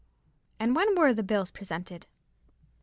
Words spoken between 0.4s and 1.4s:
"And when were the